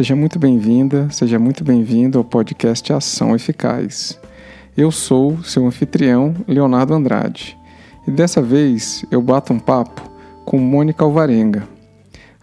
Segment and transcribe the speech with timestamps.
[0.00, 4.18] Seja muito bem-vinda, seja muito bem-vindo ao podcast Ação Eficaz.
[4.74, 7.54] Eu sou seu anfitrião, Leonardo Andrade,
[8.08, 10.00] e dessa vez eu bato um papo
[10.46, 11.68] com Mônica Alvarenga.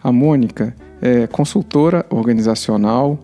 [0.00, 3.18] A Mônica é consultora organizacional,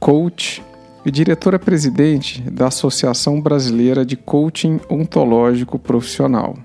[0.00, 0.60] coach
[1.06, 6.56] e diretora-presidente da Associação Brasileira de Coaching Ontológico Profissional.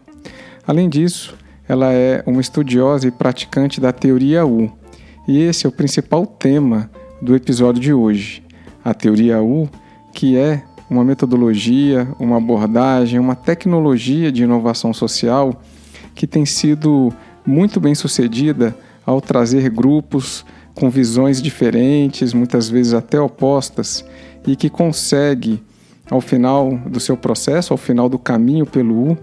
[0.65, 1.35] Além disso,
[1.67, 4.71] ela é uma estudiosa e praticante da teoria U,
[5.27, 6.89] e esse é o principal tema
[7.21, 8.43] do episódio de hoje.
[8.83, 9.67] A teoria U,
[10.13, 15.61] que é uma metodologia, uma abordagem, uma tecnologia de inovação social
[16.13, 17.11] que tem sido
[17.45, 18.75] muito bem sucedida
[19.05, 24.05] ao trazer grupos com visões diferentes, muitas vezes até opostas,
[24.45, 25.63] e que consegue,
[26.09, 29.17] ao final do seu processo, ao final do caminho pelo U,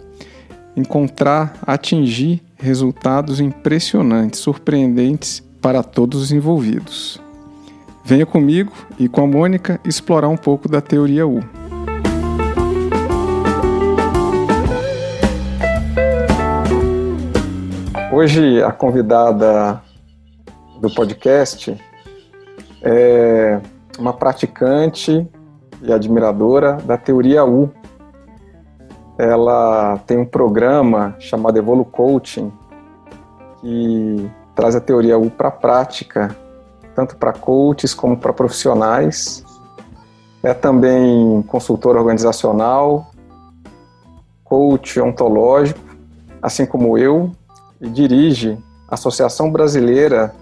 [0.76, 7.22] encontrar, atingir resultados impressionantes, surpreendentes para todos os envolvidos.
[8.04, 11.38] Venha comigo e com a Mônica explorar um pouco da teoria U.
[18.12, 19.80] Hoje a convidada
[20.80, 21.80] do podcast
[22.82, 23.60] é
[23.98, 25.26] uma praticante
[25.80, 27.70] e admiradora da teoria U.
[29.16, 32.52] Ela tem um programa chamado Evolu Coaching
[33.60, 36.36] que traz a teoria U para a prática,
[36.94, 39.44] tanto para coaches como para profissionais.
[40.42, 43.10] É também consultor organizacional,
[44.44, 45.80] coach ontológico,
[46.42, 47.30] assim como eu,
[47.80, 50.34] e dirige a Associação Brasileira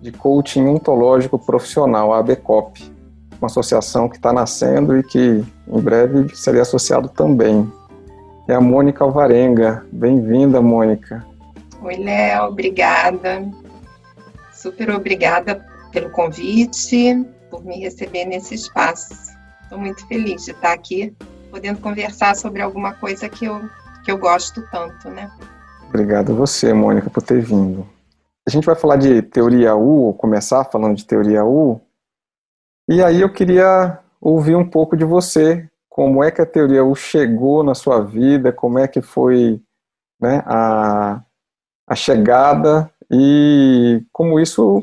[0.00, 2.92] de Coaching Ontológico Profissional, a ABCOP,
[3.40, 7.70] uma associação que está nascendo e que em breve serei associado também.
[8.46, 9.84] É a Mônica Alvarenga.
[9.90, 11.26] Bem-vinda, Mônica.
[11.86, 13.48] Oi, Léo, obrigada.
[14.52, 19.14] Super obrigada pelo convite, por me receber nesse espaço.
[19.62, 21.14] Estou muito feliz de estar aqui,
[21.48, 23.60] podendo conversar sobre alguma coisa que eu,
[24.04, 25.30] que eu gosto tanto, né?
[25.88, 27.88] Obrigado a você, Mônica, por ter vindo.
[28.44, 31.80] A gente vai falar de teoria U, começar falando de teoria U,
[32.88, 36.96] e aí eu queria ouvir um pouco de você, como é que a teoria U
[36.96, 39.62] chegou na sua vida, como é que foi
[40.20, 41.22] né, a,
[41.86, 44.82] a chegada e como isso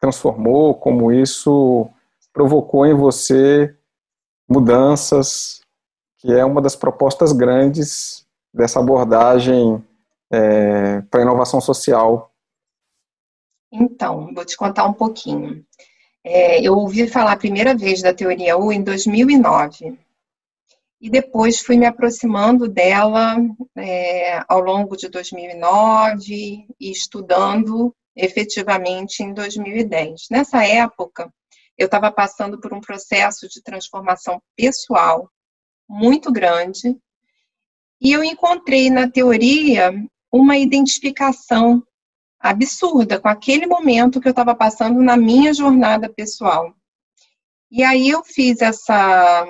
[0.00, 1.88] transformou, como isso
[2.32, 3.76] provocou em você
[4.48, 5.62] mudanças,
[6.18, 9.82] que é uma das propostas grandes dessa abordagem
[10.30, 12.32] é, para inovação social.
[13.70, 15.64] Então, vou te contar um pouquinho.
[16.24, 19.98] É, eu ouvi falar a primeira vez da teoria U em 2009
[21.02, 23.36] e depois fui me aproximando dela
[23.76, 30.28] é, ao longo de 2009 e estudando efetivamente em 2010.
[30.30, 31.28] Nessa época,
[31.76, 35.28] eu estava passando por um processo de transformação pessoal
[35.88, 36.96] muito grande
[38.00, 39.92] e eu encontrei na teoria
[40.30, 41.82] uma identificação
[42.38, 46.72] absurda com aquele momento que eu estava passando na minha jornada pessoal.
[47.74, 49.46] E aí eu fiz essa,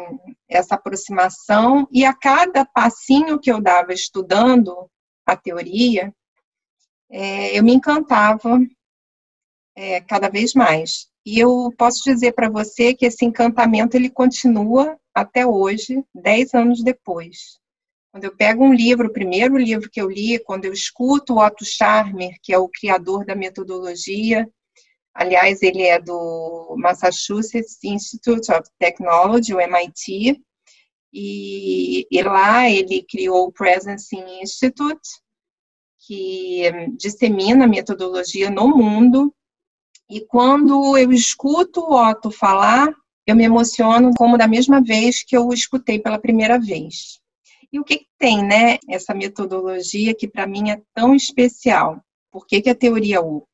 [0.49, 4.89] essa aproximação e a cada passinho que eu dava estudando
[5.27, 6.15] a teoria,
[7.11, 8.61] é, eu me encantava
[9.75, 11.09] é, cada vez mais.
[11.27, 16.81] E eu posso dizer para você que esse encantamento ele continua até hoje, dez anos
[16.81, 17.59] depois.
[18.13, 21.45] Quando eu pego um livro, o primeiro livro que eu li, quando eu escuto o
[21.45, 24.49] Otto Scharmer, que é o criador da metodologia,
[25.15, 30.41] Aliás, ele é do Massachusetts Institute of Technology, o MIT,
[31.13, 35.09] e, e lá ele criou o Presence Institute,
[36.07, 36.63] que
[36.97, 39.33] dissemina metodologia no mundo.
[40.09, 42.93] E quando eu escuto o Otto falar,
[43.27, 47.21] eu me emociono como da mesma vez que eu o escutei pela primeira vez.
[47.73, 52.03] E o que, que tem, né, essa metodologia que para mim é tão especial?
[52.31, 53.47] Por que, que a teoria U?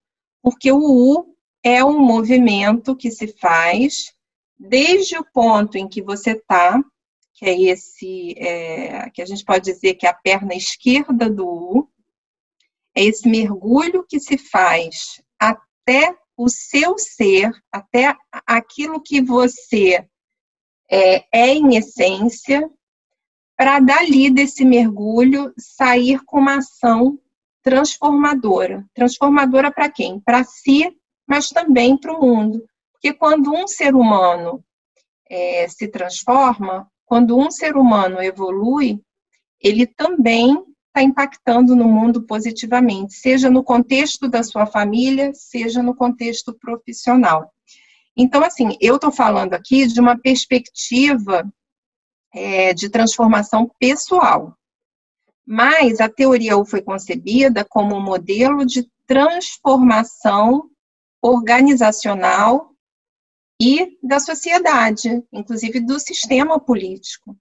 [0.43, 1.28] Porque o U
[1.69, 4.15] é um movimento que se faz
[4.59, 6.83] desde o ponto em que você está,
[7.35, 11.47] que é esse, é, que a gente pode dizer que é a perna esquerda do
[11.47, 11.89] U,
[12.97, 18.17] é esse mergulho que se faz até o seu ser, até
[18.47, 20.09] aquilo que você
[20.91, 22.69] é, é em essência,
[23.59, 27.21] para dali desse mergulho sair com uma ação
[27.63, 28.87] transformadora.
[28.95, 30.19] Transformadora para quem?
[30.19, 30.98] Para si
[31.29, 32.65] mas também para o mundo.
[32.93, 34.65] Porque quando um ser humano
[35.31, 39.01] é, se transforma, quando um ser humano evolui,
[39.61, 45.95] ele também está impactando no mundo positivamente, seja no contexto da sua família, seja no
[45.95, 47.53] contexto profissional.
[48.17, 51.49] Então, assim, eu estou falando aqui de uma perspectiva
[52.35, 54.57] é, de transformação pessoal.
[55.47, 60.69] Mas a teoria U foi concebida como um modelo de transformação
[61.23, 62.73] organizacional
[63.61, 67.37] e da sociedade, inclusive do sistema político.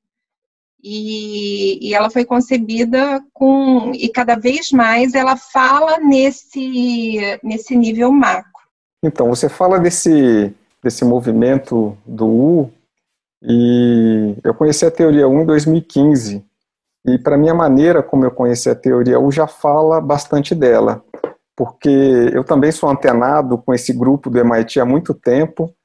[0.83, 8.12] E, e, ela foi concebida com e cada vez mais ela fala nesse nesse nível
[8.12, 8.51] macro.
[9.03, 12.71] Então você fala desse desse movimento do U
[13.41, 16.45] e eu conheci a teoria U em 2015
[17.07, 21.03] e para minha maneira como eu conheci a teoria U já fala bastante dela
[21.57, 21.89] porque
[22.33, 25.75] eu também sou antenado com esse grupo do MIT há muito tempo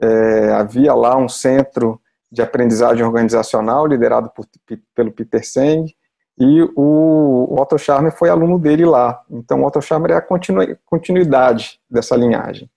[0.00, 2.00] é, havia lá um centro
[2.32, 4.46] de aprendizagem organizacional liderado por,
[4.94, 5.94] pelo Peter Seng
[6.38, 9.20] e o, Otto Scharmer foi aluno dele lá.
[9.30, 12.70] Então, o Otto Scharmer é a continu, continuidade dessa linhagem.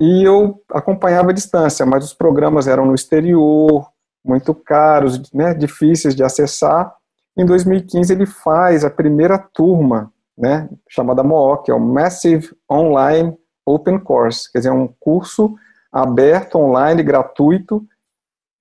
[0.00, 3.86] E eu acompanhava a distância, mas os programas eram no exterior,
[4.24, 6.94] muito caros, né, difíceis de acessar.
[7.36, 13.36] Em 2015, ele faz a primeira turma, né, chamada MOOC, que é o Massive Online
[13.66, 15.54] Open Course, quer dizer, um curso
[15.92, 17.84] aberto, online, gratuito,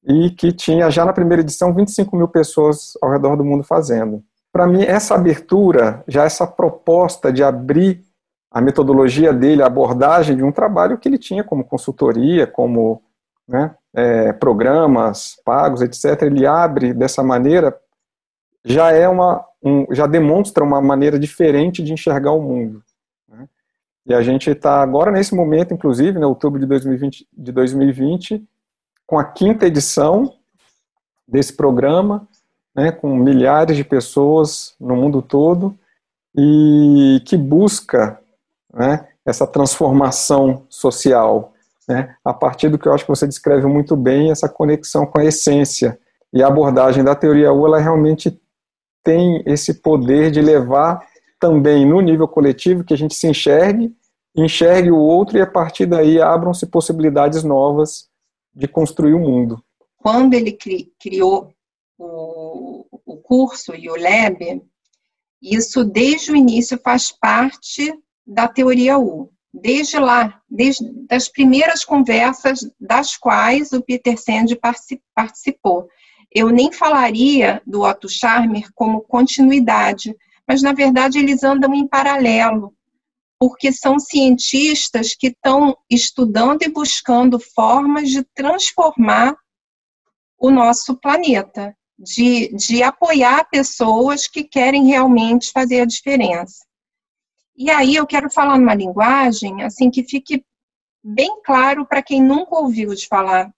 [0.04, 4.24] e que tinha já na primeira edição 25 mil pessoas ao redor do mundo fazendo.
[4.52, 8.04] Para mim, essa abertura, já essa proposta de abrir
[8.52, 13.02] a metodologia dele, a abordagem de um trabalho que ele tinha como consultoria, como
[13.48, 17.78] né, é, programas pagos, etc., ele abre dessa maneira,
[18.66, 22.84] já é uma, um, já demonstra uma maneira diferente de enxergar o mundo.
[24.10, 28.44] E a gente está agora nesse momento, inclusive, né, outubro de 2020, de 2020,
[29.06, 30.34] com a quinta edição
[31.28, 32.28] desse programa,
[32.74, 35.78] né, com milhares de pessoas no mundo todo,
[36.36, 38.20] e que busca
[38.74, 41.54] né, essa transformação social,
[41.88, 45.20] né, a partir do que eu acho que você descreve muito bem, essa conexão com
[45.20, 46.00] a essência.
[46.34, 48.40] E a abordagem da teoria U, ela realmente
[49.04, 51.06] tem esse poder de levar
[51.40, 53.94] também no nível coletivo que a gente se enxergue
[54.36, 58.10] enxergue o outro e a partir daí abram-se possibilidades novas
[58.54, 59.64] de construir o mundo.
[59.98, 61.54] Quando ele cri criou
[61.98, 64.62] o, o curso e o lab,
[65.42, 67.94] isso desde o início faz parte
[68.26, 69.32] da teoria U.
[69.52, 74.56] Desde lá, desde as primeiras conversas das quais o Peter Sand
[75.16, 75.90] participou.
[76.32, 80.16] Eu nem falaria do Otto Scharmer como continuidade,
[80.48, 82.74] mas na verdade eles andam em paralelo
[83.40, 89.34] porque são cientistas que estão estudando e buscando formas de transformar
[90.38, 96.66] o nosso planeta, de, de apoiar pessoas que querem realmente fazer a diferença.
[97.56, 100.44] E aí eu quero falar numa linguagem assim que fique
[101.04, 103.54] bem claro para quem nunca ouviu de falar,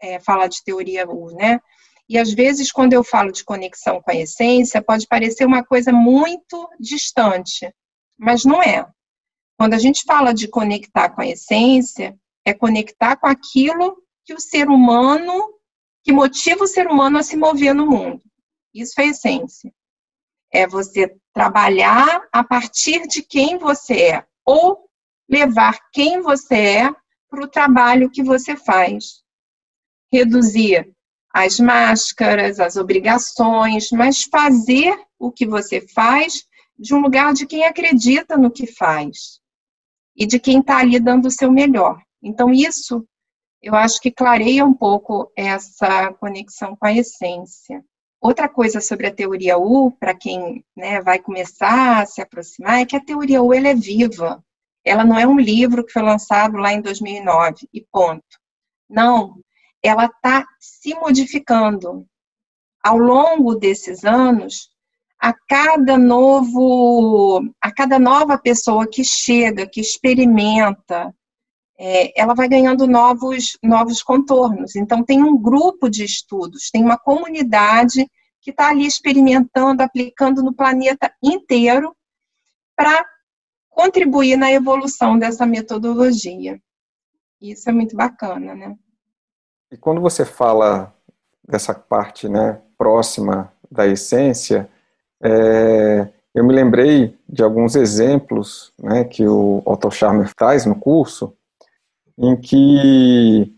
[0.00, 1.60] é, falar de teoria U, né?
[2.08, 5.92] E às vezes, quando eu falo de conexão com a essência, pode parecer uma coisa
[5.92, 7.70] muito distante,
[8.18, 8.88] mas não é.
[9.58, 14.40] Quando a gente fala de conectar com a essência, é conectar com aquilo que o
[14.40, 15.52] ser humano,
[16.02, 18.22] que motiva o ser humano a se mover no mundo.
[18.72, 19.72] Isso é essência.
[20.50, 24.88] É você trabalhar a partir de quem você é, ou
[25.28, 26.90] levar quem você é
[27.28, 29.22] para o trabalho que você faz.
[30.10, 30.96] Reduzir
[31.32, 36.44] as máscaras, as obrigações, mas fazer o que você faz
[36.78, 39.40] de um lugar de quem acredita no que faz
[40.16, 42.00] e de quem está ali dando o seu melhor.
[42.22, 43.06] Então, isso
[43.60, 47.84] eu acho que clareia um pouco essa conexão com a essência.
[48.20, 52.86] Outra coisa sobre a teoria U, para quem né, vai começar a se aproximar, é
[52.86, 54.42] que a teoria U é viva.
[54.84, 58.22] Ela não é um livro que foi lançado lá em 2009 e ponto.
[58.88, 59.36] Não,
[59.82, 62.06] ela está se modificando.
[62.82, 64.70] Ao longo desses anos,
[65.20, 71.12] a cada novo, a cada nova pessoa que chega, que experimenta,
[71.78, 74.76] é, ela vai ganhando novos, novos contornos.
[74.76, 78.08] Então, tem um grupo de estudos, tem uma comunidade
[78.40, 81.94] que está ali experimentando, aplicando no planeta inteiro
[82.76, 83.04] para
[83.68, 86.60] contribuir na evolução dessa metodologia.
[87.40, 88.76] Isso é muito bacana, né?
[89.70, 90.92] E quando você fala
[91.46, 94.68] dessa parte né, próxima da essência,
[95.22, 101.34] é, eu me lembrei de alguns exemplos né, que o Otto Scharmer traz no curso,
[102.16, 103.54] em que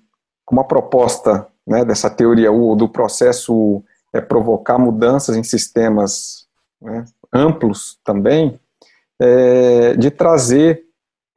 [0.51, 6.49] uma proposta né, dessa teoria U, do processo é provocar mudanças em sistemas
[6.83, 8.59] né, amplos também,
[9.21, 10.83] é, de trazer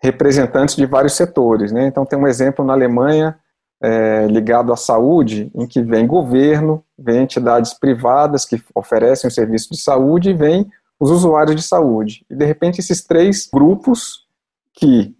[0.02, 1.72] representantes de vários setores.
[1.72, 1.86] Né?
[1.86, 3.38] Então, tem um exemplo na Alemanha
[3.84, 9.72] é, ligado à saúde, em que vem governo, vem entidades privadas que oferecem o serviço
[9.72, 12.26] de saúde e vem os usuários de saúde.
[12.30, 14.26] E, de repente, esses três grupos
[14.74, 15.14] que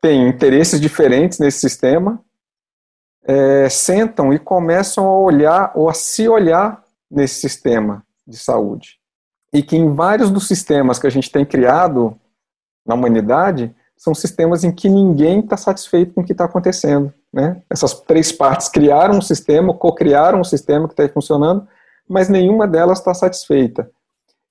[0.00, 2.22] têm interesses diferentes nesse sistema
[3.26, 9.00] é, sentam e começam a olhar ou a se olhar nesse sistema de saúde.
[9.52, 12.16] E que em vários dos sistemas que a gente tem criado
[12.86, 17.12] na humanidade, são sistemas em que ninguém está satisfeito com o que está acontecendo.
[17.34, 17.60] Né?
[17.68, 21.66] Essas três partes criaram um sistema, co-criaram um sistema que está funcionando,
[22.08, 23.90] mas nenhuma delas está satisfeita.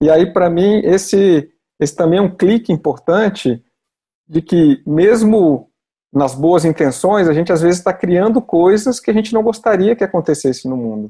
[0.02, 1.50] E aí, para mim, esse,
[1.80, 3.63] esse também é um clique importante
[4.28, 5.70] de que, mesmo
[6.12, 9.96] nas boas intenções, a gente às vezes está criando coisas que a gente não gostaria
[9.96, 11.10] que acontecesse no mundo.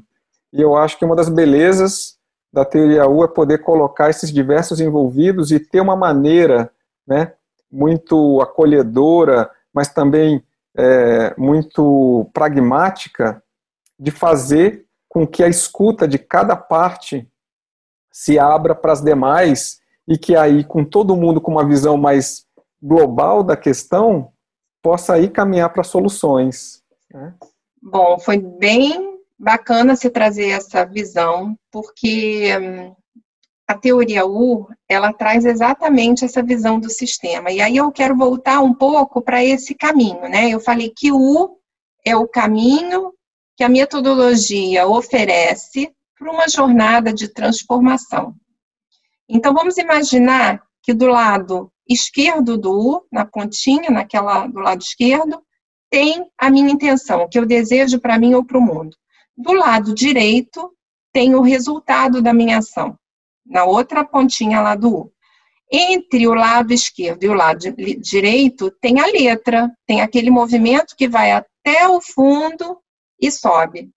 [0.52, 2.14] E eu acho que uma das belezas
[2.52, 6.70] da teoria U é poder colocar esses diversos envolvidos e ter uma maneira
[7.04, 7.32] né,
[7.68, 10.40] muito acolhedora, mas também
[10.76, 13.42] é, muito pragmática
[13.98, 17.28] de fazer com que a escuta de cada parte
[18.12, 22.44] se abra para as demais e que aí, com todo mundo com uma visão mais
[22.82, 24.32] global da questão,
[24.82, 26.82] possa aí caminhar para soluções.
[27.10, 27.34] Né?
[27.82, 32.94] Bom, foi bem bacana se trazer essa visão, porque hum,
[33.66, 37.50] a teoria U, ela traz exatamente essa visão do sistema.
[37.50, 40.50] E aí eu quero voltar um pouco para esse caminho, né?
[40.50, 41.58] Eu falei que U
[42.04, 43.12] é o caminho
[43.56, 48.34] que a metodologia oferece para uma jornada de transformação.
[49.28, 55.42] Então vamos imaginar que do lado esquerdo do U, na pontinha, naquela do lado esquerdo,
[55.90, 58.96] tem a minha intenção, o que eu desejo para mim ou para o mundo.
[59.36, 60.72] Do lado direito
[61.12, 62.98] tem o resultado da minha ação,
[63.44, 65.12] na outra pontinha lá do U.
[65.70, 71.08] Entre o lado esquerdo e o lado direito tem a letra, tem aquele movimento que
[71.08, 72.78] vai até o fundo
[73.20, 73.90] e sobe.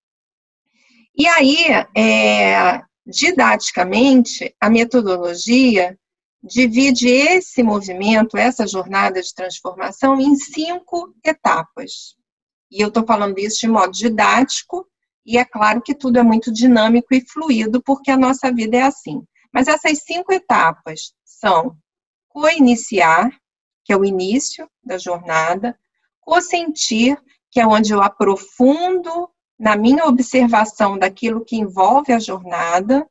[1.16, 5.98] E aí, é, didaticamente, a metodologia
[6.44, 12.16] divide esse movimento, essa jornada de transformação, em cinco etapas.
[12.72, 14.88] E eu estou falando isso de modo didático,
[15.26, 18.84] e é claro que tudo é muito dinâmico e fluido, porque a nossa vida é
[18.84, 19.24] assim.
[19.58, 21.76] Mas essas cinco etapas são
[22.30, 23.28] co-iniciar,
[23.84, 25.76] que é o início da jornada,
[26.22, 33.10] co-sentir, que é onde eu aprofundo na minha observação daquilo que envolve a jornada,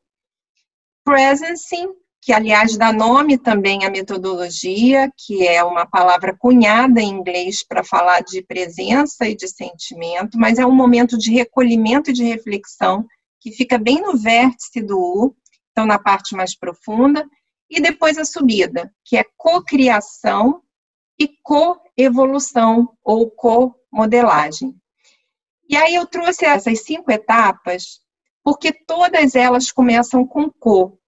[1.03, 1.89] presencing,
[2.23, 7.83] que aliás dá nome também à metodologia, que é uma palavra cunhada em inglês para
[7.83, 13.05] falar de presença e de sentimento, mas é um momento de recolhimento e de reflexão
[13.41, 15.37] que fica bem no vértice do U,
[15.77, 17.29] então na parte mais profunda,
[17.69, 20.63] e depois a subida, que é cocriação
[21.19, 24.75] e coevolução ou co-modelagem.
[25.69, 28.01] E aí eu trouxe essas cinco etapas
[28.43, 30.99] porque todas elas começam com co,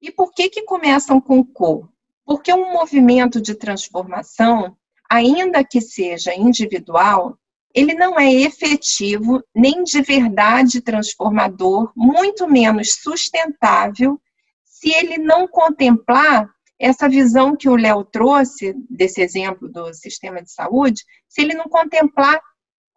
[0.00, 1.88] e por que, que começam com co?
[2.24, 4.76] Porque um movimento de transformação,
[5.10, 7.36] ainda que seja individual,
[7.74, 14.20] ele não é efetivo nem de verdade transformador, muito menos sustentável,
[14.64, 16.48] se ele não contemplar
[16.78, 21.66] essa visão que o Léo trouxe, desse exemplo do sistema de saúde, se ele não
[21.66, 22.40] contemplar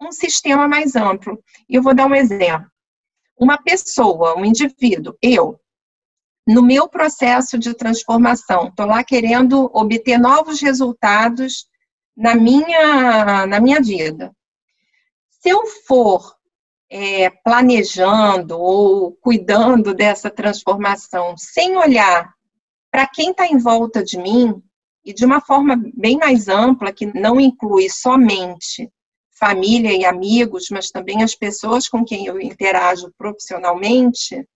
[0.01, 1.43] um sistema mais amplo.
[1.67, 2.71] E eu vou dar um exemplo.
[3.37, 5.59] Uma pessoa, um indivíduo, eu,
[6.47, 8.67] no meu processo de transformação.
[8.67, 11.67] Estou lá querendo obter novos resultados
[12.15, 14.33] na minha, na minha vida.
[15.43, 16.37] Se eu for
[16.89, 22.33] é, planejando ou cuidando dessa transformação sem olhar
[22.89, 24.63] para quem está em volta de mim
[25.03, 28.89] e de uma forma bem mais ampla, que não inclui somente
[29.37, 34.47] família e amigos, mas também as pessoas com quem eu interajo profissionalmente,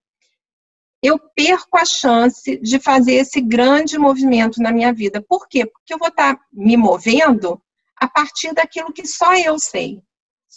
[1.03, 5.21] eu perco a chance de fazer esse grande movimento na minha vida.
[5.21, 5.65] Por quê?
[5.65, 7.61] Porque eu vou estar me movendo
[7.97, 10.01] a partir daquilo que só eu sei,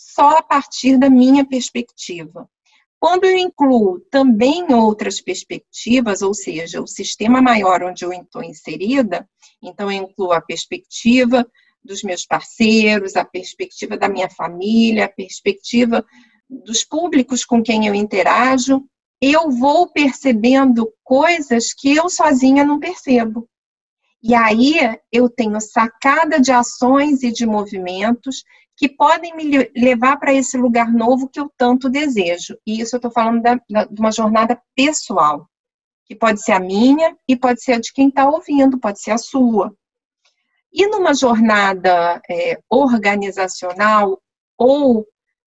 [0.00, 2.49] só a partir da minha perspectiva.
[2.99, 9.28] Quando eu incluo também outras perspectivas, ou seja, o sistema maior onde eu estou inserida,
[9.62, 11.47] então eu incluo a perspectiva
[11.83, 16.04] dos meus parceiros, a perspectiva da minha família, a perspectiva
[16.49, 18.85] dos públicos com quem eu interajo,
[19.21, 23.49] eu vou percebendo coisas que eu sozinha não percebo.
[24.23, 24.75] E aí
[25.11, 28.42] eu tenho sacada de ações e de movimentos
[28.81, 32.57] que podem me levar para esse lugar novo que eu tanto desejo.
[32.67, 35.47] E isso eu estou falando da, da, de uma jornada pessoal,
[36.07, 39.11] que pode ser a minha e pode ser a de quem está ouvindo, pode ser
[39.11, 39.71] a sua.
[40.73, 44.19] E numa jornada é, organizacional
[44.57, 45.07] ou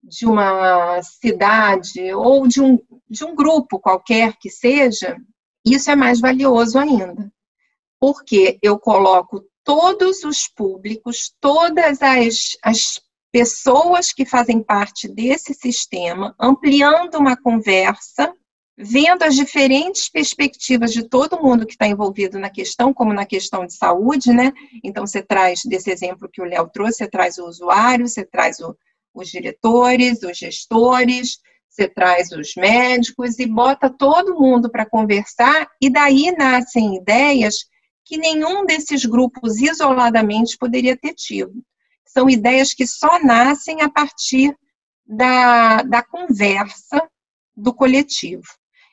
[0.02, 2.78] de uma cidade ou de um,
[3.08, 5.16] de um grupo qualquer que seja,
[5.64, 7.32] isso é mais valioso ainda.
[7.98, 13.00] Porque eu coloco todos os públicos, todas as, as
[13.34, 18.32] pessoas que fazem parte desse sistema, ampliando uma conversa
[18.78, 23.66] vendo as diferentes perspectivas de todo mundo que está envolvido na questão, como na questão
[23.66, 24.52] de saúde, né?
[24.84, 28.60] Então, você traz, desse exemplo que o Léo trouxe, você traz o usuário, você traz
[28.60, 28.76] o,
[29.12, 31.38] os diretores, os gestores,
[31.68, 37.64] você traz os médicos e bota todo mundo para conversar, e daí nascem ideias
[38.04, 41.64] que nenhum desses grupos isoladamente poderia ter tido.
[42.06, 44.56] São ideias que só nascem a partir
[45.06, 47.08] da, da conversa
[47.56, 48.44] do coletivo.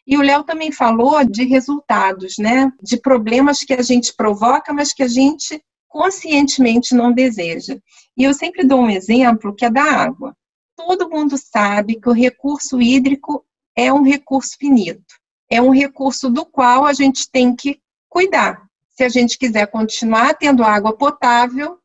[0.05, 2.71] E o Léo também falou de resultados, né?
[2.81, 7.77] De problemas que a gente provoca, mas que a gente conscientemente não deseja.
[8.17, 10.35] E eu sempre dou um exemplo que é da água.
[10.75, 15.15] Todo mundo sabe que o recurso hídrico é um recurso finito.
[15.49, 18.65] É um recurso do qual a gente tem que cuidar.
[18.89, 21.77] Se a gente quiser continuar tendo água potável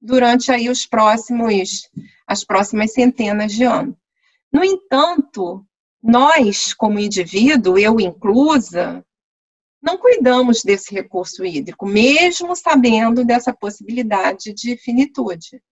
[0.00, 1.88] durante aí os próximos
[2.26, 3.94] as próximas centenas de anos.
[4.52, 5.64] No entanto,
[6.02, 9.04] nós, como indivíduo, eu inclusa,
[9.82, 15.62] não cuidamos desse recurso hídrico, mesmo sabendo dessa possibilidade de finitude.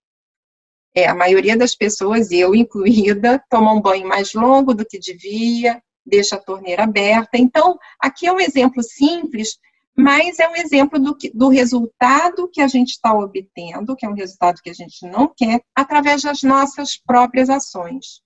[0.95, 5.83] É, a maioria das pessoas, eu incluída, toma um banho mais longo do que devia,
[6.07, 7.37] deixa a torneira aberta.
[7.37, 9.59] Então, aqui é um exemplo simples,
[9.96, 14.08] mas é um exemplo do, que, do resultado que a gente está obtendo, que é
[14.08, 18.20] um resultado que a gente não quer, através das nossas próprias ações.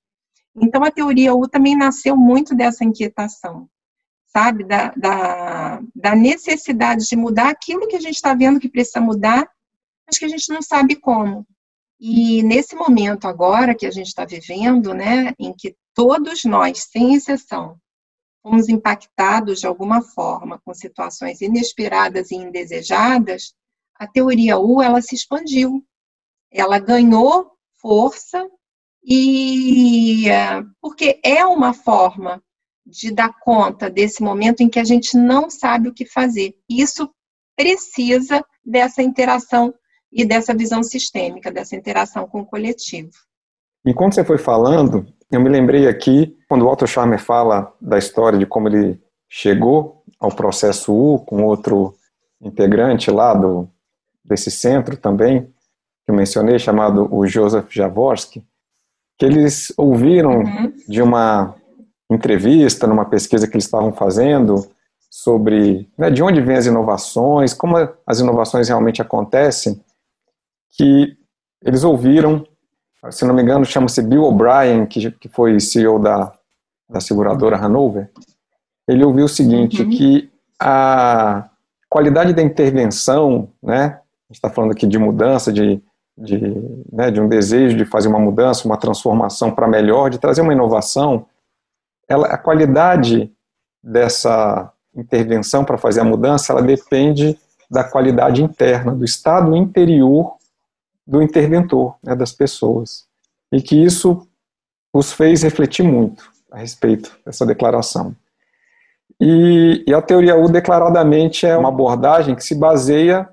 [0.56, 3.68] Então, a teoria U também nasceu muito dessa inquietação,
[4.26, 4.64] sabe?
[4.64, 9.46] Da, da, da necessidade de mudar aquilo que a gente está vendo que precisa mudar,
[10.06, 11.46] mas que a gente não sabe como.
[12.00, 17.14] E nesse momento agora que a gente está vivendo, né, em que todos nós, sem
[17.14, 17.76] exceção,
[18.42, 23.54] fomos impactados de alguma forma com situações inesperadas e indesejadas,
[23.94, 25.84] a teoria U ela se expandiu,
[26.50, 28.48] ela ganhou força
[29.04, 30.26] e
[30.80, 32.42] porque é uma forma
[32.86, 36.54] de dar conta desse momento em que a gente não sabe o que fazer.
[36.68, 37.10] Isso
[37.56, 39.74] precisa dessa interação
[40.10, 43.10] e dessa visão sistêmica, dessa interação com o coletivo.
[43.84, 48.38] Enquanto você foi falando, eu me lembrei aqui, quando o Otto Scharmer fala da história
[48.38, 51.94] de como ele chegou ao processo U com outro
[52.40, 53.68] integrante lá do,
[54.24, 55.42] desse centro também,
[56.04, 58.42] que eu mencionei, chamado o Joseph Jaworski,
[59.18, 60.72] que eles ouviram uhum.
[60.88, 61.54] de uma
[62.10, 64.66] entrevista, numa pesquisa que eles estavam fazendo
[65.10, 69.82] sobre né, de onde vêm as inovações, como as inovações realmente acontecem,
[70.76, 71.16] que
[71.62, 72.46] eles ouviram,
[73.10, 76.32] se não me engano, chama-se Bill O'Brien, que, que foi CEO da,
[76.88, 78.10] da seguradora Hanover,
[78.86, 79.90] ele ouviu o seguinte, uhum.
[79.90, 80.30] que
[80.60, 81.48] a
[81.88, 85.82] qualidade da intervenção, né, a gente está falando aqui de mudança, de
[86.18, 86.40] de,
[86.92, 90.52] né, de um desejo de fazer uma mudança, uma transformação para melhor, de trazer uma
[90.52, 91.26] inovação,
[92.08, 93.32] ela, a qualidade
[93.82, 97.38] dessa intervenção para fazer a mudança, ela depende
[97.70, 100.34] da qualidade interna, do estado interior
[101.08, 103.06] do interventor, né, das pessoas.
[103.50, 104.28] E que isso
[104.92, 108.14] os fez refletir muito a respeito dessa declaração.
[109.18, 113.26] E, e a teoria U declaradamente é uma abordagem que se baseia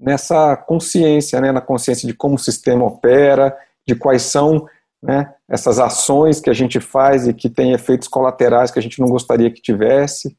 [0.00, 3.56] nessa consciência, né, na consciência de como o sistema opera,
[3.86, 4.66] de quais são
[5.02, 8.98] né, essas ações que a gente faz e que têm efeitos colaterais que a gente
[8.98, 10.36] não gostaria que tivesse.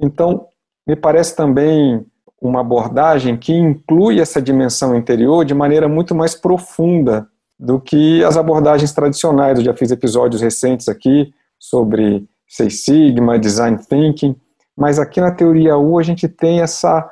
[0.00, 0.46] Então,
[0.86, 2.06] me parece também
[2.40, 7.26] uma abordagem que inclui essa dimensão interior de maneira muito mais profunda
[7.58, 9.58] do que as abordagens tradicionais.
[9.58, 14.36] Eu já fiz episódios recentes aqui sobre Six Sigma, Design Thinking,
[14.76, 17.08] mas aqui na teoria U a gente tem essa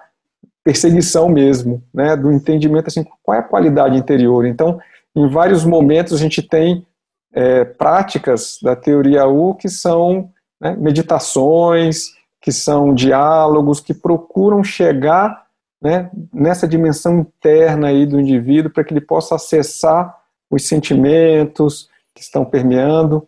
[0.64, 4.46] perseguição mesmo, né, do entendimento assim, qual é a qualidade interior.
[4.46, 4.78] Então,
[5.14, 6.86] em vários momentos a gente tem
[7.34, 10.30] é, práticas da teoria U que são
[10.60, 12.10] né, meditações,
[12.42, 15.46] que são diálogos, que procuram chegar
[15.80, 20.18] né, nessa dimensão interna aí do indivíduo para que ele possa acessar
[20.50, 23.26] os sentimentos que estão permeando.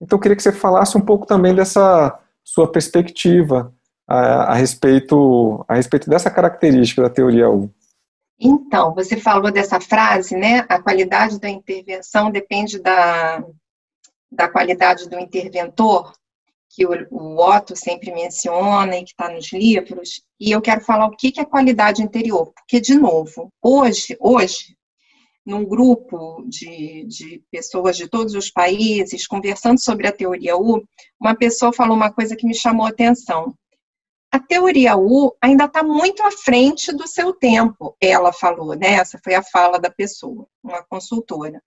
[0.00, 3.72] Então, eu queria que você falasse um pouco também dessa sua perspectiva
[4.06, 7.70] a, a, respeito, a respeito dessa característica da teoria U.
[8.38, 10.66] Então, você falou dessa frase, né?
[10.68, 13.42] A qualidade da intervenção depende da,
[14.30, 16.12] da qualidade do interventor.
[16.76, 21.06] Que o, o Otto sempre menciona e que está nos livros, e eu quero falar
[21.06, 24.76] o que, que é qualidade interior, porque, de novo, hoje, hoje,
[25.44, 30.86] num grupo de, de pessoas de todos os países, conversando sobre a teoria U,
[31.18, 33.54] uma pessoa falou uma coisa que me chamou a atenção.
[34.30, 38.94] A teoria U ainda está muito à frente do seu tempo, ela falou, né?
[38.94, 41.62] Essa foi a fala da pessoa, uma consultora.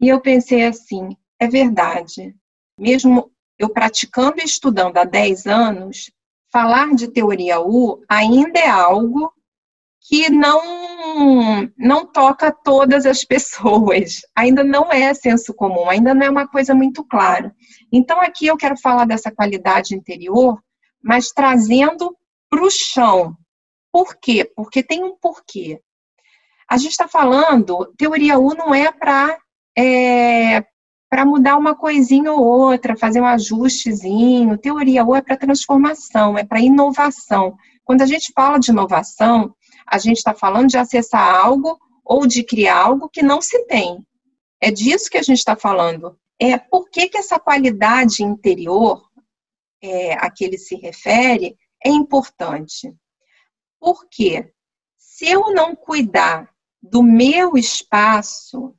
[0.00, 2.34] E eu pensei assim, é verdade.
[2.76, 3.30] Mesmo
[3.64, 6.10] eu praticando e estudando há 10 anos,
[6.50, 9.32] falar de teoria U ainda é algo
[10.00, 14.20] que não não toca todas as pessoas.
[14.36, 17.54] Ainda não é senso comum, ainda não é uma coisa muito clara.
[17.92, 20.60] Então aqui eu quero falar dessa qualidade interior,
[21.02, 22.16] mas trazendo
[22.50, 23.36] para o chão.
[23.92, 24.50] Por quê?
[24.56, 25.80] Porque tem um porquê.
[26.68, 29.38] A gente está falando, teoria U não é para
[29.76, 30.64] é,
[31.12, 34.56] para mudar uma coisinha ou outra, fazer um ajustezinho.
[34.56, 37.54] Teoria ou é para transformação, é para inovação.
[37.84, 39.54] Quando a gente fala de inovação,
[39.86, 43.98] a gente está falando de acessar algo ou de criar algo que não se tem.
[44.58, 46.18] É disso que a gente está falando.
[46.40, 49.06] É por que, que essa qualidade interior
[49.82, 52.90] é, a que ele se refere é importante.
[53.78, 54.50] Porque
[54.96, 56.48] se eu não cuidar
[56.82, 58.74] do meu espaço,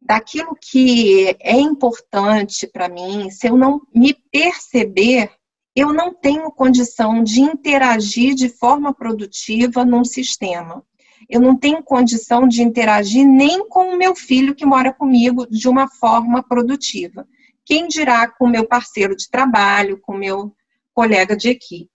[0.00, 5.30] daquilo que é importante para mim, se eu não me perceber,
[5.76, 10.82] eu não tenho condição de interagir de forma produtiva num sistema.
[11.28, 15.68] Eu não tenho condição de interagir nem com o meu filho que mora comigo de
[15.68, 17.26] uma forma produtiva.
[17.64, 20.52] Quem dirá com o meu parceiro de trabalho, com o meu
[20.92, 21.90] colega de equipe?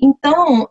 [0.00, 0.68] Então,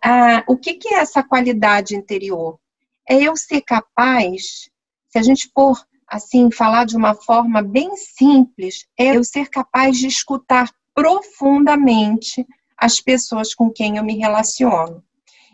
[0.48, 2.60] o que, que é essa qualidade interior?
[3.08, 4.70] É eu ser capaz,
[5.10, 5.78] se a gente for
[6.12, 12.46] assim, falar de uma forma bem simples, é eu ser capaz de escutar profundamente
[12.78, 15.02] as pessoas com quem eu me relaciono.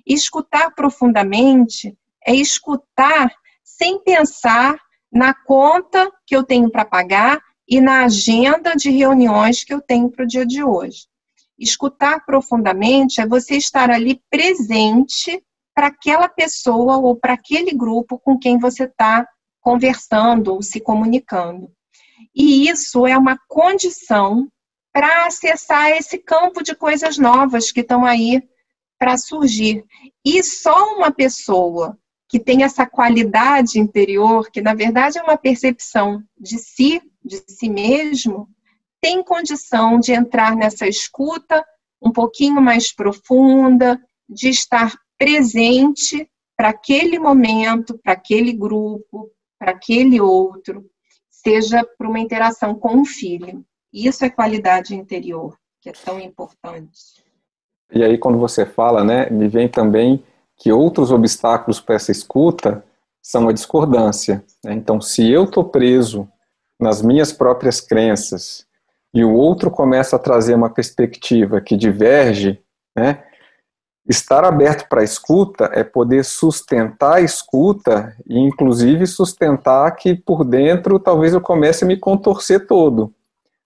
[0.03, 3.29] escutar profundamente é escutar
[3.61, 4.79] sem pensar
[5.11, 10.09] na conta que eu tenho para pagar e na agenda de reuniões que eu tenho
[10.09, 11.07] para o dia de hoje.
[11.59, 15.43] Escutar profundamente é você estar ali presente
[15.75, 19.27] para aquela pessoa ou para aquele grupo com quem você está
[19.67, 21.69] conversando ou se comunicando.
[22.33, 24.47] E isso é uma condição
[24.93, 28.41] para acessar esse campo de coisas novas que estão aí
[28.97, 29.83] para surgir.
[30.23, 31.97] E só uma pessoa
[32.29, 37.69] que tem essa qualidade interior, que na verdade é uma percepção de si, de si
[37.69, 38.47] mesmo,
[39.01, 41.61] tem condição de entrar nessa escuta
[42.01, 43.99] um pouquinho mais profunda,
[44.29, 46.25] de estar presente
[46.55, 50.85] para aquele momento, para aquele grupo, para aquele outro,
[51.29, 53.65] seja para uma interação com o filho.
[53.93, 57.23] Isso é qualidade interior, que é tão importante.
[57.91, 60.23] E aí, quando você fala, né, me vem também
[60.57, 62.83] que outros obstáculos para essa escuta
[63.21, 64.43] são a discordância.
[64.63, 64.73] Né?
[64.73, 66.27] Então, se eu estou preso
[66.79, 68.65] nas minhas próprias crenças
[69.13, 72.61] e o outro começa a trazer uma perspectiva que diverge,
[72.95, 73.23] né,
[74.07, 80.45] Estar aberto para a escuta é poder sustentar a escuta e, inclusive, sustentar que por
[80.45, 83.13] dentro talvez eu comece a me contorcer todo.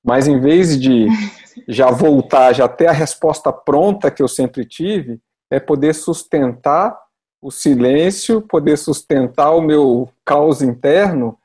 [0.04, 1.08] Mas em vez de
[1.68, 5.20] já voltar, já ter a resposta pronta que eu sempre tive,
[5.52, 6.98] é poder sustentar
[7.40, 11.38] o silêncio, poder sustentar o meu caos interno,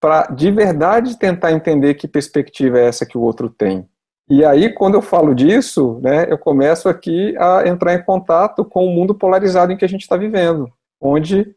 [0.00, 3.88] para de verdade tentar entender que perspectiva é essa que o outro tem.
[4.30, 8.86] E aí, quando eu falo disso, né, eu começo aqui a entrar em contato com
[8.86, 11.52] o mundo polarizado em que a gente está vivendo, onde,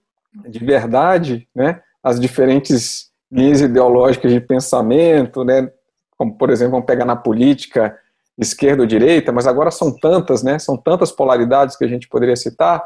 [0.47, 5.71] de verdade, né, as diferentes linhas ideológicas de pensamento, né,
[6.17, 7.95] como, por exemplo, vamos pegar na política,
[8.39, 12.36] esquerda ou direita, mas agora são tantas, né, são tantas polaridades que a gente poderia
[12.36, 12.83] citar,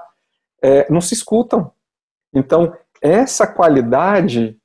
[0.62, 1.71] é, não se escutam.
[2.34, 4.58] Então, essa qualidade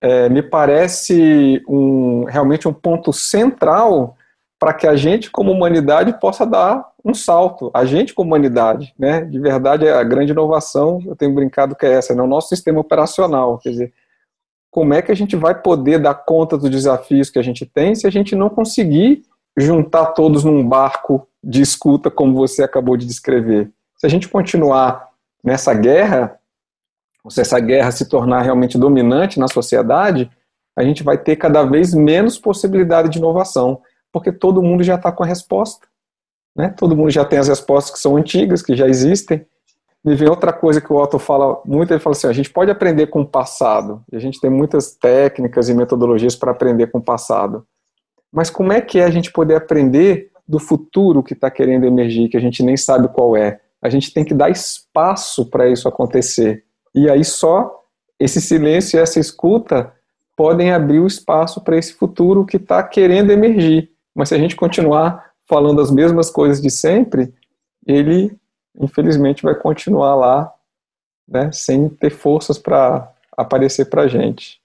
[0.00, 4.16] é, me parece um, realmente um ponto central
[4.62, 7.68] para que a gente, como humanidade, possa dar um salto.
[7.74, 9.24] A gente, como humanidade, né?
[9.24, 12.22] De verdade, a grande inovação, eu tenho brincado que é essa, né?
[12.22, 13.58] O nosso sistema operacional.
[13.58, 13.92] Quer dizer,
[14.70, 17.96] como é que a gente vai poder dar conta dos desafios que a gente tem
[17.96, 19.24] se a gente não conseguir
[19.56, 23.68] juntar todos num barco de escuta, como você acabou de descrever?
[23.96, 25.08] Se a gente continuar
[25.42, 26.38] nessa guerra,
[27.24, 30.30] ou se essa guerra se tornar realmente dominante na sociedade,
[30.76, 35.10] a gente vai ter cada vez menos possibilidade de inovação porque todo mundo já está
[35.10, 35.86] com a resposta.
[36.54, 36.68] Né?
[36.68, 39.44] Todo mundo já tem as respostas que são antigas, que já existem.
[40.04, 42.70] E vem outra coisa que o Otto fala muito, ele fala assim, a gente pode
[42.70, 47.02] aprender com o passado, a gente tem muitas técnicas e metodologias para aprender com o
[47.02, 47.64] passado,
[48.32, 52.28] Mas como é que é a gente poder aprender do futuro que está querendo emergir,
[52.28, 53.60] que a gente nem sabe qual é?
[53.80, 56.64] A gente tem que dar espaço para isso acontecer.
[56.94, 57.82] E aí só
[58.18, 59.92] esse silêncio e essa escuta
[60.36, 63.91] podem abrir o espaço para esse futuro que está querendo emergir.
[64.14, 67.32] Mas se a gente continuar falando as mesmas coisas de sempre,
[67.86, 68.36] ele
[68.78, 70.54] infelizmente vai continuar lá,
[71.28, 74.60] né, sem ter forças para aparecer para a gente.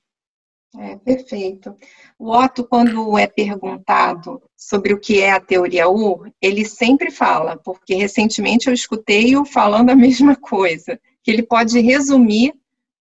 [0.78, 1.76] É, perfeito.
[2.20, 7.58] O Otto, quando é perguntado sobre o que é a teoria U, ele sempre fala,
[7.58, 12.54] porque recentemente eu escutei-o falando a mesma coisa, que ele pode resumir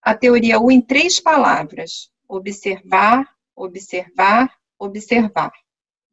[0.03, 5.53] a teoria U em três palavras: observar, observar, observar.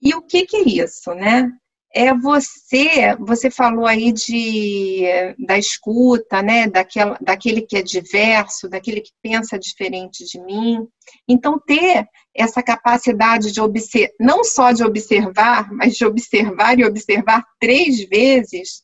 [0.04, 1.50] E o que, que é isso, né?
[1.94, 5.04] é você, você falou aí de,
[5.46, 10.88] da escuta, né, daquela, daquele que é diverso, daquele que pensa diferente de mim.
[11.30, 17.46] Então, ter essa capacidade de observar, não só de observar, mas de observar e observar
[17.60, 18.82] três vezes,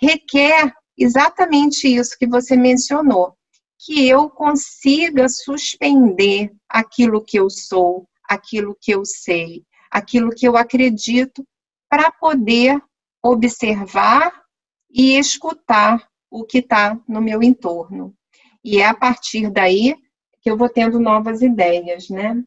[0.00, 3.34] requer exatamente isso que você mencionou,
[3.84, 10.56] que eu consiga suspender aquilo que eu sou, aquilo que eu sei, aquilo que eu
[10.56, 11.46] acredito
[11.88, 12.82] para poder
[13.22, 14.42] observar
[14.90, 18.12] e escutar o que está no meu entorno.
[18.64, 19.94] E é a partir daí
[20.42, 22.42] que eu vou tendo novas ideias, né?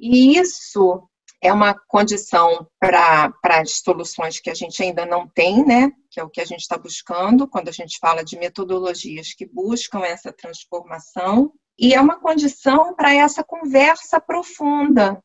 [0.00, 1.08] E isso
[1.40, 5.92] é uma condição para as soluções que a gente ainda não tem, né?
[6.10, 9.46] Que é o que a gente está buscando quando a gente fala de metodologias que
[9.46, 11.52] buscam essa transformação.
[11.78, 15.22] E é uma condição para essa conversa profunda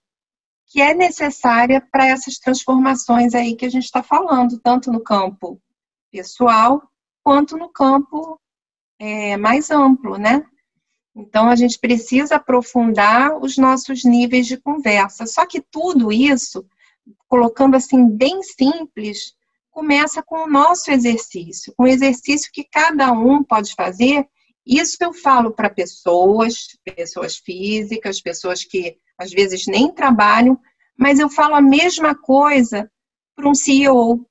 [0.69, 5.59] que é necessária para essas transformações aí que a gente está falando, tanto no campo
[6.11, 6.83] pessoal
[7.23, 8.39] quanto no campo
[8.99, 10.45] é, mais amplo, né?
[11.15, 15.25] Então a gente precisa aprofundar os nossos níveis de conversa.
[15.25, 16.65] Só que tudo isso,
[17.27, 19.33] colocando assim bem simples,
[19.71, 24.27] começa com o nosso exercício, o exercício que cada um pode fazer.
[24.69, 30.59] Isso eu falo para pessoas, pessoas físicas, pessoas que às vezes nem trabalham,
[30.95, 32.87] mas eu falo a mesma coisa
[33.35, 34.23] para um CEO,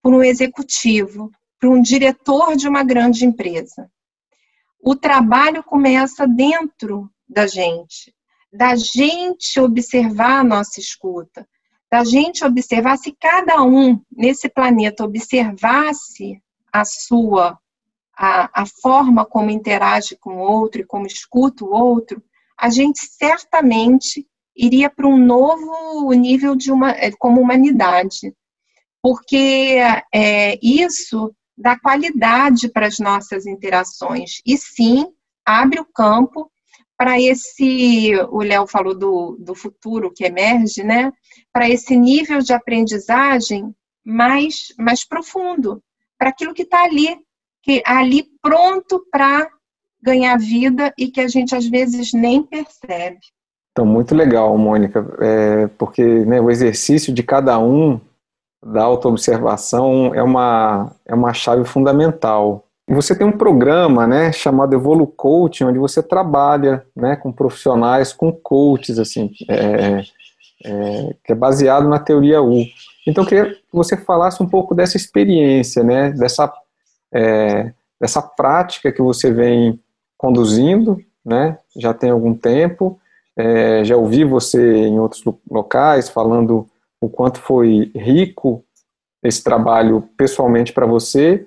[0.00, 3.90] para um executivo, para um diretor de uma grande empresa.
[4.80, 8.14] O trabalho começa dentro da gente,
[8.50, 11.46] da gente observar a nossa escuta,
[11.90, 16.42] da gente observar se cada um nesse planeta observasse
[16.72, 17.58] a sua
[18.16, 22.22] a, a forma como interage com o outro e como escuta o outro,
[22.58, 28.32] a gente certamente iria para um novo nível de uma, é, como humanidade,
[29.02, 29.78] porque
[30.12, 35.06] é, isso dá qualidade para as nossas interações e sim
[35.44, 36.50] abre o campo
[36.96, 41.12] para esse, o Léo falou do, do futuro que emerge, né?
[41.52, 43.74] Para esse nível de aprendizagem
[44.04, 45.82] mais, mais profundo,
[46.16, 47.18] para aquilo que está ali,
[47.64, 49.48] que ali pronto para
[50.02, 53.18] ganhar vida e que a gente às vezes nem percebe.
[53.72, 57.98] Então, muito legal, Mônica, é, porque né, o exercício de cada um
[58.64, 62.64] da autoobservação é uma, é uma chave fundamental.
[62.88, 68.30] Você tem um programa né, chamado Evolu Coaching, onde você trabalha né, com profissionais, com
[68.30, 70.04] coaches, assim, é,
[70.64, 72.64] é, que é baseado na teoria U.
[73.06, 76.52] Então, eu queria que você falasse um pouco dessa experiência, né, dessa,
[77.14, 79.80] é, dessa prática que você vem
[80.18, 82.98] conduzindo, né, já tem algum tempo.
[83.36, 86.66] É, já ouvi você em outros locais falando
[87.00, 88.64] o quanto foi rico
[89.22, 91.46] esse trabalho pessoalmente para você,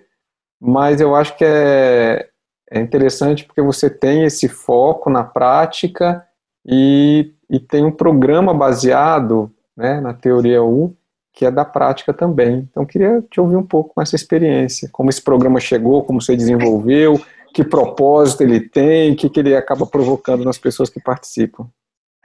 [0.59, 2.27] mas eu acho que é,
[2.71, 6.25] é interessante porque você tem esse foco na prática
[6.65, 10.95] e, e tem um programa baseado né, na teoria U
[11.37, 12.67] que é da prática também.
[12.67, 16.35] Então, queria te ouvir um pouco com essa experiência, como esse programa chegou, como você
[16.35, 17.21] desenvolveu,
[17.53, 21.69] que propósito ele tem, o que, que ele acaba provocando nas pessoas que participam.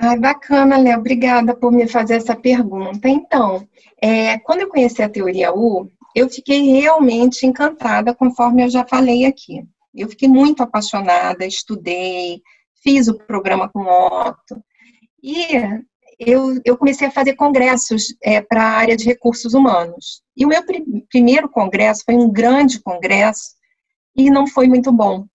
[0.00, 0.98] Ai, bacana, Léo.
[0.98, 3.06] Obrigada por me fazer essa pergunta.
[3.06, 3.68] Então,
[4.00, 9.26] é, quando eu conheci a teoria U, eu fiquei realmente encantada, conforme eu já falei
[9.26, 9.62] aqui.
[9.94, 12.40] Eu fiquei muito apaixonada, estudei,
[12.82, 14.56] fiz o programa com o Otto.
[15.22, 15.48] E
[16.26, 20.22] eu, eu comecei a fazer congressos é, para a área de recursos humanos.
[20.36, 20.74] E o meu pr
[21.10, 23.50] primeiro congresso foi um grande congresso
[24.16, 25.26] e não foi muito bom.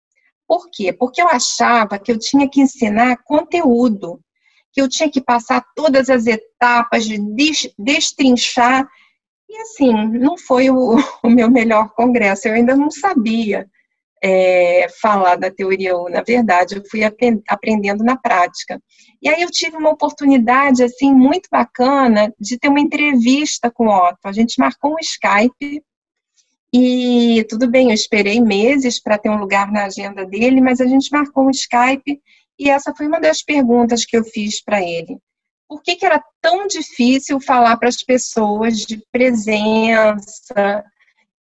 [0.48, 0.94] Por quê?
[0.94, 4.20] Porque eu achava que eu tinha que ensinar conteúdo,
[4.72, 7.18] que eu tinha que passar todas as etapas de
[7.78, 8.88] destrinchar.
[9.50, 13.70] E assim, não foi o, o meu melhor congresso, eu ainda não sabia
[14.24, 17.02] é, falar da teoria U, na verdade, eu fui
[17.48, 18.82] aprendendo na prática.
[19.22, 24.08] E aí eu tive uma oportunidade, assim, muito bacana de ter uma entrevista com o
[24.10, 24.20] Otto.
[24.26, 25.84] A gente marcou um Skype
[26.74, 30.86] e tudo bem, eu esperei meses para ter um lugar na agenda dele, mas a
[30.86, 32.22] gente marcou um Skype
[32.60, 35.18] e essa foi uma das perguntas que eu fiz para ele.
[35.68, 40.84] Por que, que era tão difícil falar para as pessoas de presença,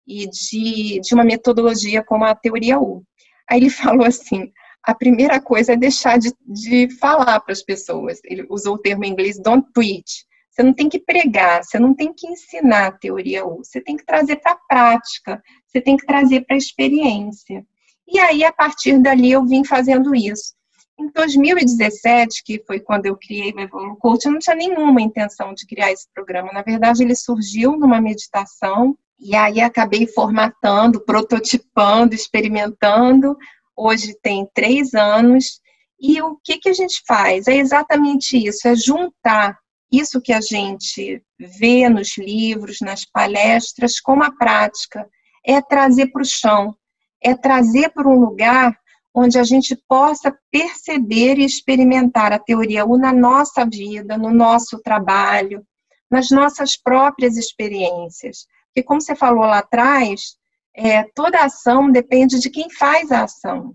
[0.07, 3.03] e de, de uma metodologia como a teoria U.
[3.49, 8.21] Aí ele falou assim: a primeira coisa é deixar de, de falar para as pessoas.
[8.25, 10.25] Ele usou o termo em inglês don't preach.
[10.51, 13.95] Você não tem que pregar, você não tem que ensinar a teoria U, você tem
[13.95, 17.62] que trazer para a prática, você tem que trazer para a experiência.
[18.09, 20.55] E aí, a partir dali, eu vim fazendo isso.
[20.98, 25.52] Em 2017, que foi quando eu criei o Evolu Coach, eu não tinha nenhuma intenção
[25.52, 26.50] de criar esse programa.
[26.52, 33.37] Na verdade, ele surgiu numa meditação e aí acabei formatando, prototipando, experimentando.
[33.76, 35.61] Hoje tem três anos.
[36.00, 37.46] E o que, que a gente faz?
[37.46, 39.59] É exatamente isso: é juntar
[39.92, 45.06] isso que a gente vê nos livros, nas palestras, com a prática.
[45.44, 46.74] É trazer para o chão,
[47.22, 48.76] é trazer para um lugar
[49.18, 54.79] onde a gente possa perceber e experimentar a teoria U na nossa vida, no nosso
[54.83, 55.66] trabalho,
[56.11, 58.46] nas nossas próprias experiências.
[58.66, 60.37] Porque, como você falou lá atrás,
[60.76, 63.74] é, toda ação depende de quem faz a ação.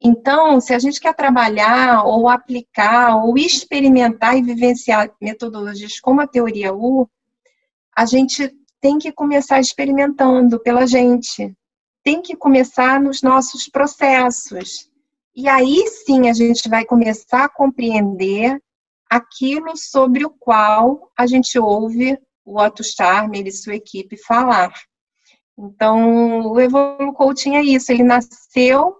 [0.00, 6.26] Então, se a gente quer trabalhar ou aplicar ou experimentar e vivenciar metodologias como a
[6.26, 7.10] teoria U,
[7.96, 11.52] a gente tem que começar experimentando pela gente,
[12.06, 14.88] tem que começar nos nossos processos.
[15.34, 18.62] E aí sim a gente vai começar a compreender
[19.10, 24.72] aquilo sobre o qual a gente ouve o Otto Charmer e sua equipe falar.
[25.58, 28.98] Então, o Evolu Coaching é isso, ele nasceu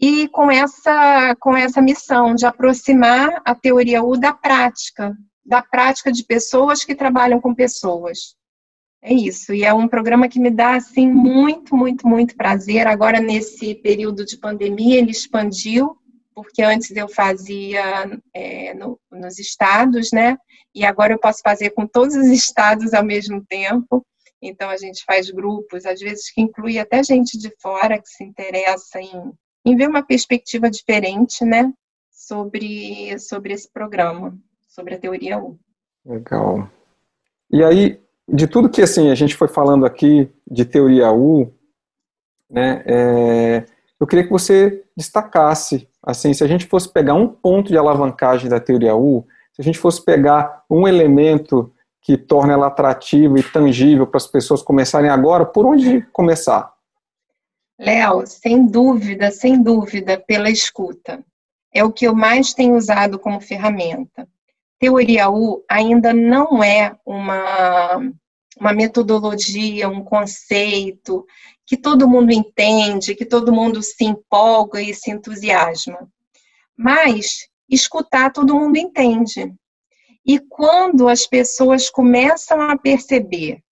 [0.00, 6.10] e com essa, com essa missão de aproximar a teoria U da prática, da prática
[6.10, 8.34] de pessoas que trabalham com pessoas.
[9.08, 12.88] É isso, e é um programa que me dá, assim, muito, muito, muito prazer.
[12.88, 15.96] Agora, nesse período de pandemia, ele expandiu
[16.34, 20.36] porque antes eu fazia é, no, nos estados, né?
[20.74, 24.04] E agora eu posso fazer com todos os estados ao mesmo tempo.
[24.42, 28.24] Então a gente faz grupos, às vezes que inclui até gente de fora que se
[28.24, 29.32] interessa em,
[29.64, 31.72] em ver uma perspectiva diferente, né?
[32.10, 34.36] Sobre, sobre esse programa,
[34.68, 35.56] sobre a teoria U.
[36.04, 36.68] Legal.
[37.50, 41.52] E aí, de tudo que assim a gente foi falando aqui de teoria U,
[42.50, 42.82] né?
[42.86, 43.64] É,
[43.98, 48.48] eu queria que você destacasse Assim, se a gente fosse pegar um ponto de alavancagem
[48.48, 53.42] da teoria U, se a gente fosse pegar um elemento que torna ela atrativa e
[53.42, 56.72] tangível para as pessoas começarem agora, por onde começar?
[57.76, 61.24] Léo, sem dúvida, sem dúvida, pela escuta.
[61.74, 64.28] É o que eu mais tenho usado como ferramenta.
[64.78, 67.96] Teoria U ainda não é uma,
[68.58, 71.26] uma metodologia, um conceito
[71.64, 76.08] que todo mundo entende, que todo mundo se empolga e se entusiasma.
[76.76, 79.52] Mas escutar todo mundo entende.
[80.24, 83.62] E quando as pessoas começam a perceber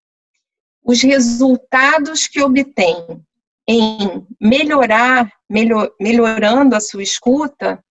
[0.84, 2.96] os resultados que obtêm
[3.66, 7.82] em melhorar, melhor, melhorando a sua escuta,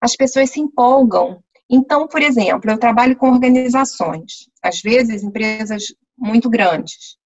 [0.00, 1.42] as pessoas se empolgam.
[1.74, 5.86] Então, por exemplo, eu trabalho com organizações, às vezes empresas
[6.18, 7.16] muito grandes.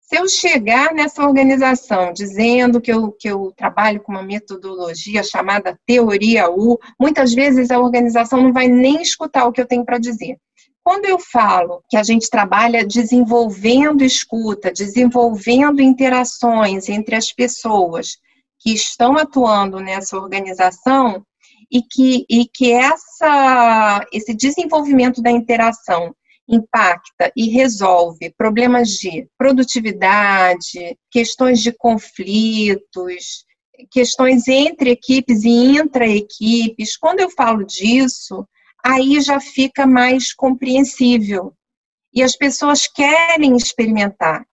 [0.00, 5.78] Se eu chegar nessa organização dizendo que eu, que eu trabalho com uma metodologia chamada
[5.84, 9.98] Teoria U, muitas vezes a organização não vai nem escutar o que eu tenho para
[9.98, 10.38] dizer.
[10.82, 18.16] Quando eu falo que a gente trabalha desenvolvendo escuta, desenvolvendo interações entre as pessoas
[18.60, 21.22] que estão atuando nessa organização,
[21.70, 26.14] e que, e que essa, esse desenvolvimento da interação
[26.48, 33.44] impacta e resolve problemas de produtividade, questões de conflitos,
[33.90, 36.96] questões entre equipes e intra-equipes.
[36.96, 38.48] Quando eu falo disso,
[38.84, 41.52] aí já fica mais compreensível.
[42.12, 44.46] E as pessoas querem experimentar.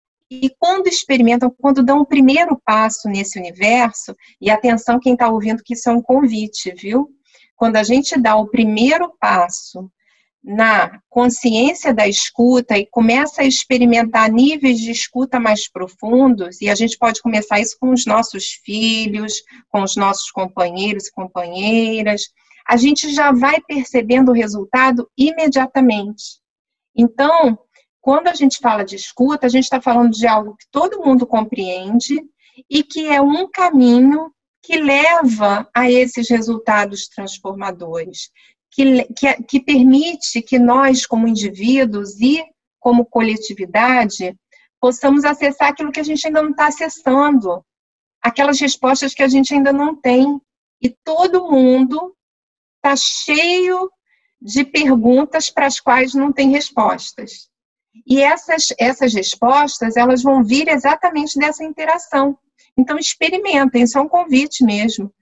[0.41, 5.63] E quando experimentam, quando dão o primeiro passo nesse universo, e atenção quem está ouvindo
[5.63, 7.11] que isso é um convite, viu?
[7.55, 9.91] Quando a gente dá o primeiro passo
[10.43, 16.75] na consciência da escuta e começa a experimentar níveis de escuta mais profundos, e a
[16.75, 19.35] gente pode começar isso com os nossos filhos,
[19.69, 22.23] com os nossos companheiros e companheiras,
[22.67, 26.41] a gente já vai percebendo o resultado imediatamente.
[26.97, 27.59] Então,
[28.03, 31.25] quando a gente fala de escuta, a gente está falando de algo que todo mundo
[31.25, 32.21] compreende
[32.69, 38.31] e que é um caminho que leva a esses resultados transformadores,
[38.73, 42.45] que, que, que permite que nós, como indivíduos e
[42.81, 44.37] como coletividade,
[44.81, 47.65] possamos acessar aquilo que a gente ainda não está acessando,
[48.21, 50.41] aquelas respostas que a gente ainda não tem.
[50.81, 52.17] E todo mundo
[52.77, 53.89] está cheio
[54.41, 57.52] de perguntas para as quais não tem respostas.
[58.07, 62.39] E essas, essas respostas, elas vão vir exatamente dessa interação.
[62.77, 65.13] Então, experimentem, isso é um convite mesmo,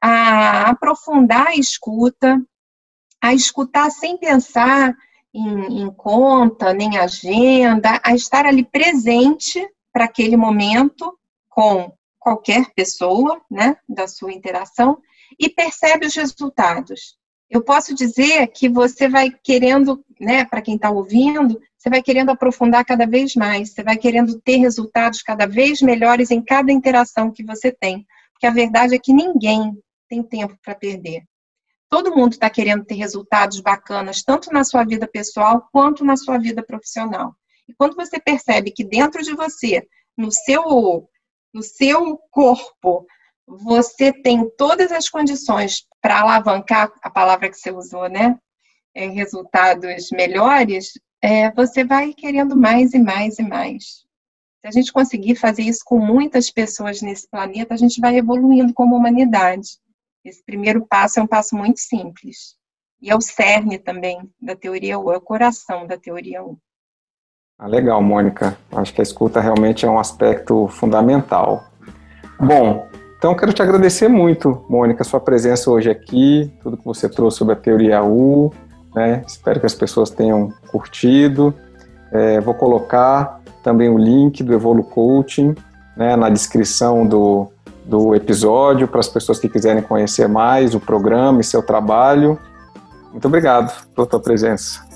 [0.00, 2.40] a aprofundar a escuta,
[3.20, 4.94] a escutar sem pensar
[5.34, 11.18] em, em conta, nem agenda, a estar ali presente para aquele momento
[11.48, 14.98] com qualquer pessoa, né, da sua interação,
[15.38, 17.17] e percebe os resultados.
[17.50, 22.30] Eu posso dizer que você vai querendo, né, para quem está ouvindo, você vai querendo
[22.30, 27.30] aprofundar cada vez mais, você vai querendo ter resultados cada vez melhores em cada interação
[27.30, 28.06] que você tem.
[28.32, 29.72] Porque a verdade é que ninguém
[30.08, 31.22] tem tempo para perder.
[31.88, 36.36] Todo mundo está querendo ter resultados bacanas, tanto na sua vida pessoal quanto na sua
[36.36, 37.34] vida profissional.
[37.66, 39.86] E quando você percebe que dentro de você,
[40.16, 41.08] no seu,
[41.52, 43.06] no seu corpo,
[43.46, 48.38] você tem todas as condições para alavancar a palavra que você usou, né?
[48.94, 50.92] É, resultados melhores,
[51.22, 54.06] é, você vai querendo mais e mais e mais.
[54.60, 58.74] Se a gente conseguir fazer isso com muitas pessoas nesse planeta, a gente vai evoluindo
[58.74, 59.78] como humanidade.
[60.24, 62.56] Esse primeiro passo é um passo muito simples.
[63.00, 66.58] E é o cerne também da teoria U, é o coração da teoria U.
[67.56, 68.58] Ah, legal, Mônica.
[68.72, 71.64] Acho que a escuta realmente é um aspecto fundamental.
[72.40, 72.88] Bom,
[73.18, 77.54] então quero te agradecer muito, Mônica, sua presença hoje aqui, tudo que você trouxe sobre
[77.54, 78.52] a teoria U.
[78.94, 79.24] Né?
[79.26, 81.52] Espero que as pessoas tenham curtido.
[82.12, 85.52] É, vou colocar também o link do Evolu Coaching
[85.96, 87.48] né, na descrição do,
[87.84, 92.38] do episódio para as pessoas que quiserem conhecer mais o programa e seu trabalho.
[93.10, 94.87] Muito obrigado pela tua presença.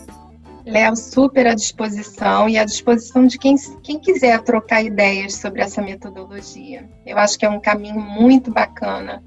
[0.64, 5.82] Léo, super à disposição e à disposição de quem, quem quiser trocar ideias sobre essa
[5.82, 6.88] metodologia.
[7.04, 9.22] Eu acho que é um caminho muito bacana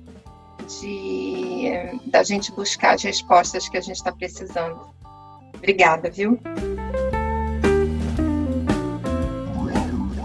[0.79, 1.45] de
[2.07, 4.79] da gente buscar as respostas que a gente está precisando.
[5.55, 6.39] Obrigada, viu?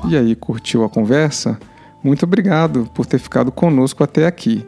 [0.08, 1.58] E aí, curtiu a conversa?
[2.02, 4.66] Muito obrigado por ter ficado conosco até aqui.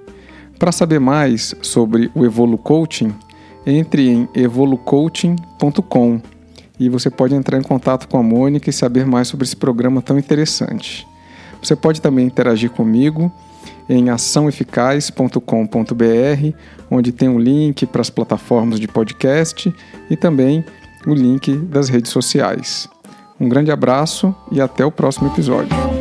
[0.58, 3.12] Para saber mais sobre o Evolu Coaching,
[3.66, 6.20] entre em evolucoaching.com
[6.78, 10.02] e você pode entrar em contato com a Mônica e saber mais sobre esse programa
[10.02, 11.06] tão interessante.
[11.62, 13.30] Você pode também interagir comigo
[13.88, 16.56] em açãoeficaz.com.br,
[16.90, 19.72] onde tem um link para as plataformas de podcast
[20.10, 20.64] e também
[21.06, 22.88] o link das redes sociais.
[23.38, 25.91] Um grande abraço e até o próximo episódio.